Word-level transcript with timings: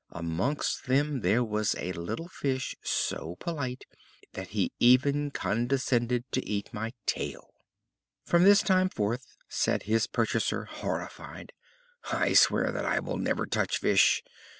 Amongst 0.09 0.87
them 0.87 1.19
there 1.21 1.43
was 1.43 1.75
a 1.75 1.91
little 1.91 2.27
fish 2.27 2.75
so 2.81 3.35
polite 3.39 3.85
that 4.33 4.47
he 4.47 4.71
even 4.79 5.29
condescended 5.29 6.23
to 6.31 6.43
eat 6.43 6.73
my 6.73 6.93
tail." 7.05 7.53
"From 8.25 8.43
this 8.43 8.63
time 8.63 8.89
forth," 8.89 9.37
said 9.47 9.83
his 9.83 10.07
purchaser, 10.07 10.65
horrified, 10.65 11.53
"I 12.11 12.33
swear 12.33 12.71
that 12.71 12.83
I 12.83 12.99
will 12.99 13.17
never 13.17 13.45
touch 13.45 13.77
fish. 13.77 14.23